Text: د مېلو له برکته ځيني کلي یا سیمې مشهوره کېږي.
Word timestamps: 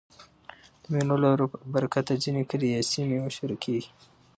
د 0.81 0.83
مېلو 0.93 1.15
له 1.23 1.29
برکته 1.73 2.13
ځيني 2.23 2.43
کلي 2.49 2.67
یا 2.75 2.81
سیمې 2.91 3.17
مشهوره 3.25 3.55
کېږي. 3.63 3.89